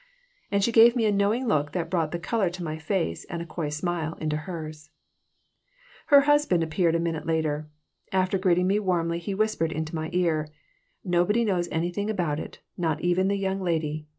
[0.49, 3.39] And she gave me a knowing look that brought the color to my face and
[3.39, 4.89] a coy smile into hers
[6.07, 7.69] Her husband appeared a minute later.
[8.11, 10.47] After greeting me warmly he whispered into my ear:
[11.03, 14.07] "Nobody knows anything about it, not even the young lady.